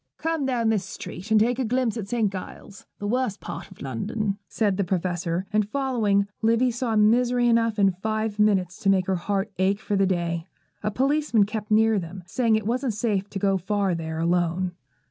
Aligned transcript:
'Come 0.17 0.47
down 0.47 0.69
this 0.69 0.83
street, 0.83 1.29
and 1.29 1.39
take 1.39 1.59
a 1.59 1.63
glimpse 1.63 1.95
at 1.95 2.07
St. 2.07 2.31
Giles's, 2.31 2.87
the 2.97 3.05
worst 3.05 3.39
part 3.39 3.69
of 3.69 3.83
London,' 3.83 4.39
said 4.47 4.77
the 4.77 4.83
Professor; 4.83 5.45
and, 5.53 5.69
following, 5.69 6.25
Livy 6.41 6.71
saw 6.71 6.95
misery 6.95 7.47
enough 7.47 7.77
in 7.77 7.91
five 7.91 8.39
minutes 8.39 8.79
to 8.79 8.89
make 8.89 9.05
her 9.05 9.15
heart 9.17 9.51
ache 9.59 9.79
for 9.79 9.95
the 9.95 10.07
day. 10.07 10.47
A 10.81 10.89
policeman 10.89 11.43
kept 11.43 11.69
near 11.69 11.99
them, 11.99 12.23
saying 12.25 12.55
it 12.55 12.65
wasn't 12.65 12.95
safe 12.95 13.29
to 13.29 13.37
go 13.37 13.59
far 13.59 13.93
there 13.93 14.17
alone. 14.17 14.71